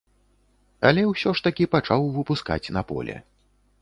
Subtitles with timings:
[0.89, 3.15] Але ўсё ж такі пачаў выпускаць на поле.